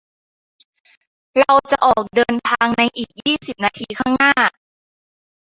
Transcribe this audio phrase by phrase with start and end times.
[1.39, 4.33] เราจะออกเดินทางในอีกยี่สิบนาทีข้างหน้า